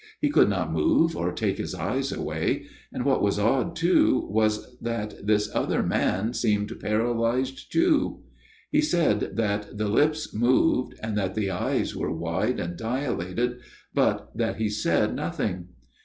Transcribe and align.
He 0.19 0.31
could 0.31 0.49
not 0.49 0.73
move 0.73 1.15
or 1.15 1.31
take 1.31 1.59
his 1.59 1.75
eyes 1.75 2.11
away; 2.11 2.65
and 2.91 3.05
what 3.05 3.21
was 3.21 3.37
odd 3.37 3.75
too 3.75 4.27
was 4.31 4.75
that 4.79 5.13
this 5.27 5.53
other 5.55 5.83
man 5.83 6.33
seemed 6.33 6.73
paralysed 6.79 7.71
too. 7.71 8.21
He 8.71 8.81
said 8.81 9.19
FATHER 9.19 9.27
MADDOX'S 9.35 9.37
TALE 9.37 9.75
231 9.77 9.77
that 9.77 9.77
the 9.77 9.87
lips 9.93 10.33
moved, 10.33 10.95
and 11.03 11.17
that 11.19 11.35
the 11.35 11.51
eyes 11.51 11.95
were 11.95 12.11
wide 12.17 12.59
and 12.59 12.75
dilated, 12.75 13.59
but 13.93 14.35
that 14.35 14.55
he 14.55 14.69
said 14.69 15.15
nothing. 15.15 15.67